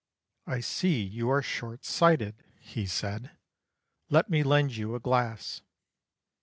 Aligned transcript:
"I 0.47 0.61
see 0.61 0.99
you 1.03 1.29
are 1.29 1.43
short 1.43 1.85
sighted," 1.85 2.43
he 2.59 2.87
said, 2.87 3.33
"let 4.09 4.31
me 4.31 4.41
lend 4.41 4.75
you 4.75 4.95
a 4.95 4.99
glass." 4.99 5.61